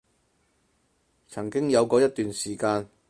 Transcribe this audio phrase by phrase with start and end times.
[1.27, 2.89] 曾經有過一段時間